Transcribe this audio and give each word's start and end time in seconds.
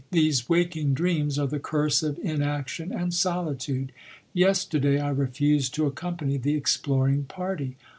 These 0.09 0.49
waking 0.49 0.95
dreams 0.95 1.37
are 1.37 1.45
the 1.45 1.59
curse 1.59 2.01
of 2.01 2.17
inaction 2.23 2.91
and 2.91 3.13
solitude. 3.13 3.91
Yester 4.33 4.79
day 4.79 4.97
I 4.97 5.09
refused 5.11 5.75
to 5.75 5.85
accompany 5.85 6.37
the 6.37 6.55
exploring 6.55 7.25
party. 7.25 7.77